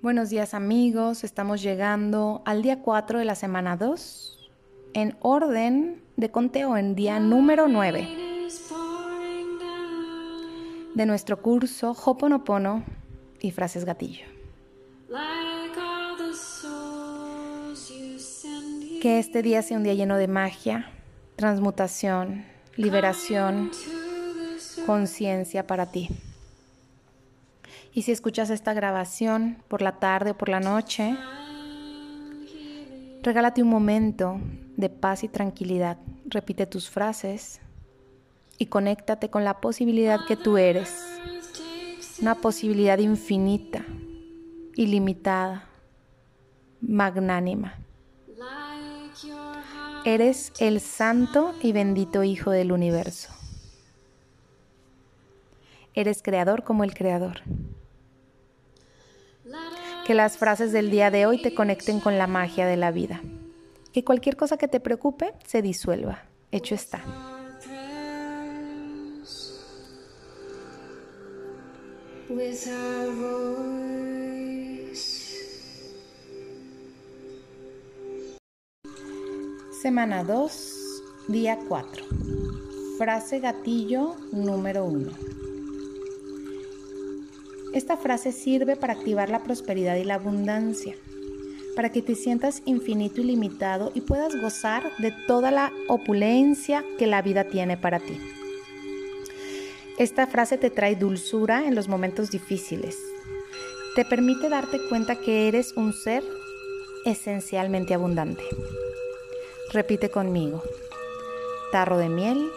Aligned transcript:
Buenos 0.00 0.30
días 0.30 0.54
amigos, 0.54 1.24
estamos 1.24 1.60
llegando 1.60 2.40
al 2.44 2.62
día 2.62 2.82
4 2.82 3.18
de 3.18 3.24
la 3.24 3.34
semana 3.34 3.76
2 3.76 4.48
en 4.92 5.16
orden 5.18 6.00
de 6.16 6.30
conteo 6.30 6.76
en 6.76 6.94
día 6.94 7.18
número 7.18 7.66
9 7.66 8.08
de 10.94 11.06
nuestro 11.06 11.42
curso 11.42 11.96
Hoponopono 12.04 12.84
y 13.40 13.50
frases 13.50 13.84
gatillo. 13.84 14.24
Que 19.02 19.18
este 19.18 19.42
día 19.42 19.62
sea 19.62 19.78
un 19.78 19.82
día 19.82 19.94
lleno 19.94 20.16
de 20.16 20.28
magia, 20.28 20.92
transmutación, 21.34 22.44
liberación, 22.76 23.72
conciencia 24.86 25.66
para 25.66 25.86
ti. 25.90 26.08
Y 27.98 28.02
si 28.02 28.12
escuchas 28.12 28.48
esta 28.50 28.74
grabación 28.74 29.60
por 29.66 29.82
la 29.82 29.98
tarde 29.98 30.30
o 30.30 30.38
por 30.38 30.48
la 30.48 30.60
noche, 30.60 31.16
regálate 33.24 33.60
un 33.60 33.68
momento 33.68 34.38
de 34.76 34.88
paz 34.88 35.24
y 35.24 35.28
tranquilidad. 35.28 35.98
Repite 36.26 36.66
tus 36.66 36.88
frases 36.88 37.60
y 38.56 38.66
conéctate 38.66 39.30
con 39.30 39.42
la 39.42 39.60
posibilidad 39.60 40.20
que 40.28 40.36
tú 40.36 40.58
eres. 40.58 41.04
Una 42.20 42.36
posibilidad 42.36 42.98
infinita, 42.98 43.84
ilimitada, 44.76 45.66
magnánima. 46.80 47.80
Eres 50.04 50.52
el 50.60 50.78
santo 50.78 51.52
y 51.64 51.72
bendito 51.72 52.22
Hijo 52.22 52.52
del 52.52 52.70
universo. 52.70 53.32
Eres 55.94 56.22
creador 56.22 56.62
como 56.62 56.84
el 56.84 56.94
creador. 56.94 57.42
Que 60.08 60.14
las 60.14 60.38
frases 60.38 60.72
del 60.72 60.90
día 60.90 61.10
de 61.10 61.26
hoy 61.26 61.42
te 61.42 61.54
conecten 61.54 62.00
con 62.00 62.16
la 62.16 62.26
magia 62.26 62.66
de 62.66 62.78
la 62.78 62.90
vida. 62.90 63.20
Que 63.92 64.04
cualquier 64.04 64.38
cosa 64.38 64.56
que 64.56 64.66
te 64.66 64.80
preocupe 64.80 65.34
se 65.46 65.60
disuelva. 65.60 66.24
Hecho 66.50 66.74
está. 66.74 67.04
Semana 79.82 80.24
2, 80.24 81.02
día 81.28 81.58
4. 81.68 82.04
Frase 82.96 83.40
gatillo 83.40 84.16
número 84.32 84.86
1. 84.86 85.47
Esta 87.74 87.98
frase 87.98 88.32
sirve 88.32 88.76
para 88.76 88.94
activar 88.94 89.28
la 89.28 89.42
prosperidad 89.42 89.96
y 89.96 90.04
la 90.04 90.14
abundancia, 90.14 90.94
para 91.76 91.90
que 91.90 92.00
te 92.00 92.14
sientas 92.14 92.62
infinito 92.64 93.20
y 93.20 93.24
limitado 93.24 93.92
y 93.94 94.00
puedas 94.00 94.34
gozar 94.40 94.90
de 94.98 95.12
toda 95.26 95.50
la 95.50 95.70
opulencia 95.86 96.82
que 96.98 97.06
la 97.06 97.20
vida 97.20 97.44
tiene 97.44 97.76
para 97.76 98.00
ti. 98.00 98.18
Esta 99.98 100.26
frase 100.26 100.56
te 100.56 100.70
trae 100.70 100.96
dulzura 100.96 101.66
en 101.66 101.74
los 101.74 101.88
momentos 101.88 102.30
difíciles. 102.30 102.96
Te 103.94 104.04
permite 104.04 104.48
darte 104.48 104.78
cuenta 104.88 105.16
que 105.16 105.48
eres 105.48 105.72
un 105.76 105.92
ser 105.92 106.22
esencialmente 107.04 107.94
abundante. 107.94 108.44
Repite 109.72 110.08
conmigo. 110.08 110.62
Tarro 111.70 111.98
de 111.98 112.08
miel, 112.08 112.48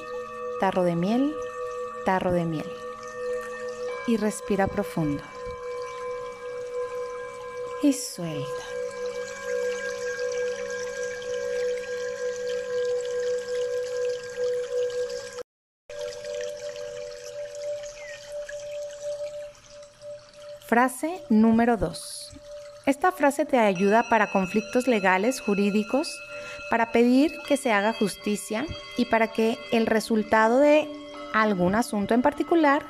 tarro 0.60 0.84
de 0.84 0.96
miel, 0.96 1.34
tarro 2.06 2.32
de 2.32 2.46
miel 2.46 2.68
y 4.08 4.18
respira 4.18 4.68
profundo. 4.68 5.24
Y 7.84 7.94
suelta. 7.94 8.72
Frase 20.72 21.22
número 21.30 21.76
2. 21.76 22.32
Esta 22.86 23.12
frase 23.12 23.46
te 23.46 23.60
ayuda 23.60 24.08
para 24.10 24.32
conflictos 24.32 24.88
legales, 24.88 25.42
jurídicos, 25.42 26.08
para 26.70 26.94
pedir 26.94 27.34
que 27.48 27.58
se 27.58 27.74
haga 27.74 27.92
justicia 27.92 28.66
y 28.98 29.06
para 29.06 29.28
que 29.28 29.58
el 29.74 29.86
resultado 29.86 30.60
de 30.60 30.88
algún 31.34 31.76
asunto 31.76 32.14
en 32.14 32.22
particular 32.22 32.84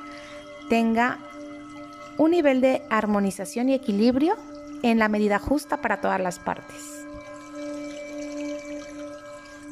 tenga 0.71 1.19
un 2.17 2.31
nivel 2.31 2.61
de 2.61 2.81
armonización 2.89 3.67
y 3.67 3.73
equilibrio 3.73 4.37
en 4.83 4.99
la 4.99 5.09
medida 5.09 5.37
justa 5.37 5.81
para 5.81 5.99
todas 5.99 6.21
las 6.21 6.39
partes. 6.39 7.05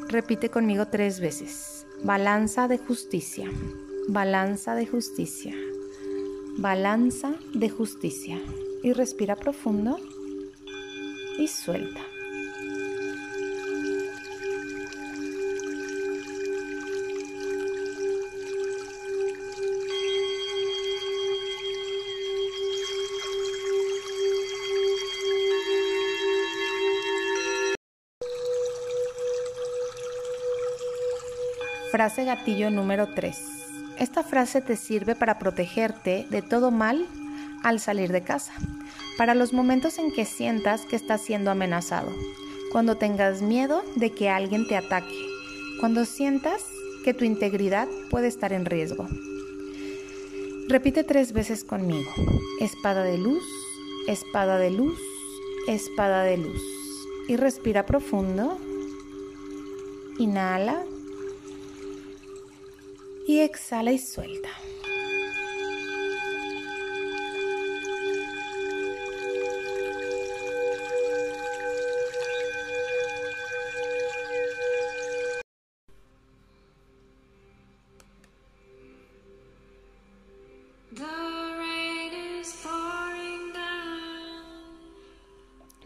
Repite 0.09 0.49
conmigo 0.49 0.87
tres 0.87 1.21
veces. 1.21 1.87
Balanza 2.03 2.67
de 2.67 2.79
justicia. 2.79 3.49
Balanza 4.09 4.75
de 4.75 4.87
justicia. 4.87 5.55
Balanza 6.57 7.31
de 7.53 7.69
justicia. 7.69 8.37
Y 8.83 8.91
respira 8.91 9.37
profundo 9.37 9.97
y 11.37 11.47
suelta. 11.47 12.01
Frase 31.91 32.23
gatillo 32.23 32.69
número 32.69 33.15
3. 33.15 33.35
Esta 33.97 34.21
frase 34.21 34.61
te 34.61 34.75
sirve 34.75 35.15
para 35.15 35.39
protegerte 35.39 36.27
de 36.29 36.43
todo 36.43 36.69
mal 36.69 37.07
al 37.63 37.79
salir 37.79 38.11
de 38.11 38.21
casa, 38.21 38.53
para 39.17 39.33
los 39.33 39.53
momentos 39.53 39.97
en 39.97 40.11
que 40.11 40.25
sientas 40.25 40.85
que 40.85 40.95
estás 40.95 41.21
siendo 41.21 41.49
amenazado, 41.49 42.11
cuando 42.71 42.97
tengas 42.97 43.41
miedo 43.41 43.83
de 43.95 44.11
que 44.11 44.29
alguien 44.29 44.67
te 44.67 44.77
ataque, 44.77 45.15
cuando 45.79 46.05
sientas 46.05 46.63
que 47.03 47.15
tu 47.15 47.25
integridad 47.25 47.87
puede 48.11 48.27
estar 48.27 48.53
en 48.53 48.65
riesgo. 48.65 49.07
Repite 50.67 51.03
tres 51.03 51.33
veces 51.33 51.63
conmigo. 51.63 52.11
Espada 52.61 53.01
de 53.01 53.17
luz, 53.17 53.43
espada 54.07 54.59
de 54.59 54.69
luz, 54.69 54.99
espada 55.67 56.21
de 56.21 56.37
luz. 56.37 56.61
Y 57.27 57.35
respira 57.35 57.87
profundo. 57.87 58.59
Inhala 60.19 60.83
y 63.29 63.41
exhala 63.41 63.91
y 63.91 63.99
suelta. 63.99 64.49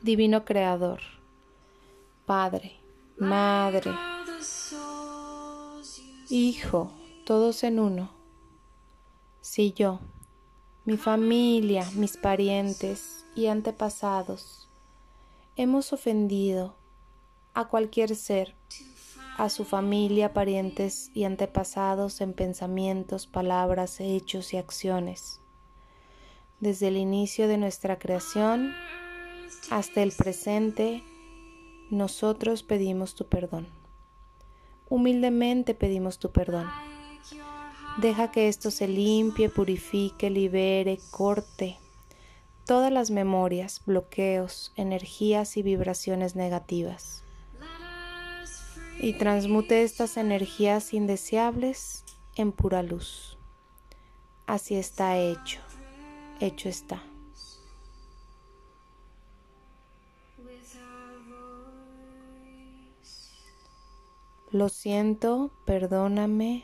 Divino 0.02 0.46
Creador, 0.46 1.02
Padre, 2.26 2.78
Madre, 3.18 3.92
Hijo, 6.30 7.03
todos 7.24 7.64
en 7.64 7.80
uno. 7.80 8.12
Si 9.42 9.74
yo, 9.74 10.00
mi 10.86 10.98
familia, 10.98 11.90
mis 11.96 12.18
parientes 12.18 13.26
y 13.36 13.48
antepasados 13.48 14.68
hemos 15.56 15.94
ofendido 15.94 16.76
a 17.54 17.68
cualquier 17.68 18.16
ser, 18.16 18.56
a 19.38 19.50
su 19.50 19.66
familia, 19.66 20.34
parientes 20.34 21.12
y 21.14 21.24
antepasados 21.24 22.22
en 22.22 22.34
pensamientos, 22.34 23.28
palabras, 23.28 24.00
hechos 24.00 24.54
y 24.54 24.58
acciones, 24.58 25.40
desde 26.60 26.90
el 26.90 26.98
inicio 26.98 27.48
de 27.48 27.58
nuestra 27.58 28.00
creación 28.00 28.74
hasta 29.70 30.04
el 30.04 30.12
presente, 30.12 31.04
nosotros 31.90 32.64
pedimos 32.64 33.16
tu 33.16 33.28
perdón. 33.28 33.68
Humildemente 34.90 35.74
pedimos 35.74 36.20
tu 36.20 36.32
perdón. 36.32 36.70
Deja 37.98 38.32
que 38.32 38.48
esto 38.48 38.72
se 38.72 38.88
limpie, 38.88 39.50
purifique, 39.50 40.30
libere, 40.30 41.00
corte 41.12 41.78
todas 42.66 42.92
las 42.92 43.12
memorias, 43.12 43.82
bloqueos, 43.86 44.72
energías 44.76 45.58
y 45.58 45.64
vibraciones 45.64 46.36
negativas. 46.36 47.24
Y 49.00 49.14
transmute 49.14 49.84
estas 49.84 50.18
energías 50.18 50.94
indeseables 50.94 52.06
en 52.36 52.52
pura 52.52 52.84
luz. 52.84 53.38
Así 54.46 54.76
está 54.76 55.18
hecho. 55.18 55.60
Hecho 56.40 56.70
está. 56.70 57.04
Lo 64.52 64.70
siento, 64.70 65.52
perdóname, 65.66 66.64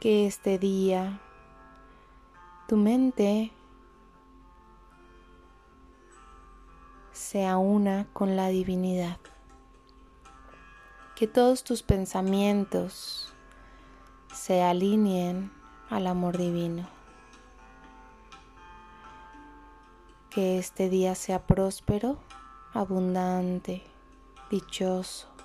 Que 0.00 0.26
este 0.26 0.58
día 0.58 1.20
tu 2.68 2.76
mente 2.76 3.52
sea 7.12 7.56
una 7.56 8.06
con 8.12 8.36
la 8.36 8.48
divinidad. 8.48 9.18
Que 11.14 11.26
todos 11.26 11.64
tus 11.64 11.82
pensamientos 11.82 13.32
se 14.34 14.62
alineen 14.62 15.50
al 15.88 16.06
amor 16.06 16.36
divino. 16.36 16.88
Que 20.30 20.58
este 20.58 20.90
día 20.90 21.14
sea 21.14 21.46
próspero, 21.46 22.18
abundante, 22.74 23.82
dichoso. 24.50 25.35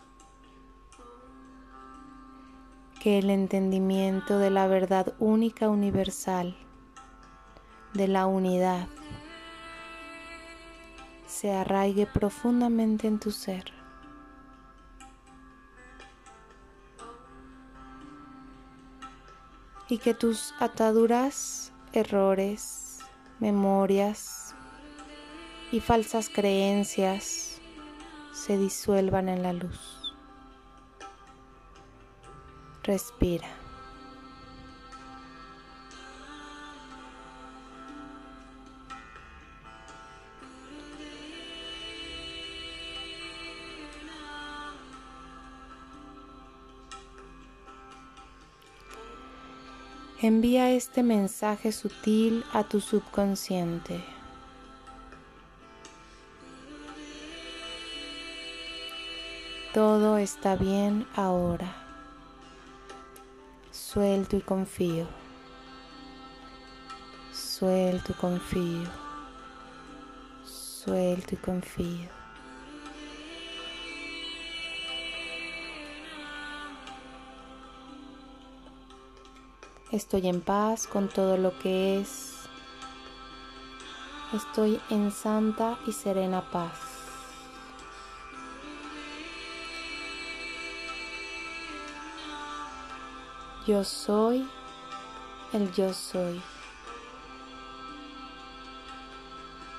Que 3.01 3.17
el 3.17 3.31
entendimiento 3.31 4.37
de 4.37 4.51
la 4.51 4.67
verdad 4.67 5.15
única 5.17 5.69
universal, 5.69 6.55
de 7.95 8.07
la 8.07 8.27
unidad, 8.27 8.87
se 11.25 11.51
arraigue 11.51 12.05
profundamente 12.05 13.07
en 13.07 13.19
tu 13.19 13.31
ser. 13.31 13.73
Y 19.89 19.97
que 19.97 20.13
tus 20.13 20.53
ataduras, 20.59 21.73
errores, 21.93 22.99
memorias, 23.39 24.53
y 25.71 25.79
falsas 25.79 26.29
creencias 26.29 27.59
se 28.31 28.59
disuelvan 28.59 29.27
en 29.27 29.41
la 29.41 29.53
luz. 29.53 30.00
Respira. 32.83 33.47
Envía 50.23 50.69
este 50.69 51.01
mensaje 51.01 51.71
sutil 51.71 52.45
a 52.53 52.63
tu 52.63 52.79
subconsciente. 52.79 54.03
Todo 59.73 60.17
está 60.17 60.55
bien 60.55 61.07
ahora. 61.15 61.80
Suelto 63.91 64.37
y 64.37 64.41
confío. 64.41 65.05
Suelto 67.33 68.13
y 68.13 68.15
confío. 68.15 68.89
Suelto 70.45 71.35
y 71.35 71.37
confío. 71.37 72.09
Estoy 79.91 80.29
en 80.29 80.39
paz 80.39 80.87
con 80.87 81.09
todo 81.09 81.35
lo 81.35 81.59
que 81.59 81.99
es. 81.99 82.35
Estoy 84.33 84.79
en 84.89 85.11
santa 85.11 85.77
y 85.85 85.91
serena 85.91 86.49
paz. 86.49 86.90
Yo 93.67 93.83
soy 93.83 94.49
el 95.53 95.71
yo 95.71 95.93
soy. 95.93 96.41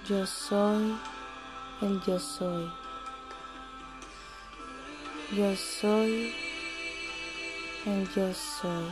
Yo 0.08 0.24
soy 0.24 0.96
el 1.80 2.00
yo 2.02 2.20
soy. 2.20 2.70
Yo 5.32 5.56
soy 5.56 6.32
el 7.86 8.08
yo 8.14 8.32
soy. 8.32 8.84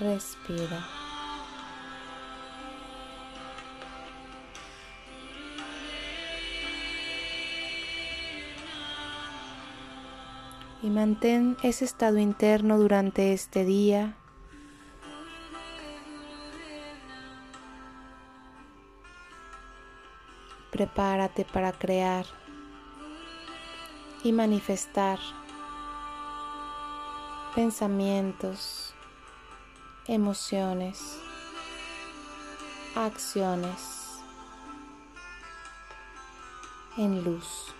Respira. 0.00 1.01
Y 10.82 10.90
mantén 10.90 11.56
ese 11.62 11.84
estado 11.84 12.18
interno 12.18 12.76
durante 12.76 13.32
este 13.32 13.64
día. 13.64 14.16
Prepárate 20.72 21.44
para 21.44 21.72
crear 21.72 22.26
y 24.24 24.32
manifestar 24.32 25.18
pensamientos, 27.54 28.92
emociones, 30.06 31.18
acciones 32.96 34.02
en 36.96 37.22
luz. 37.22 37.74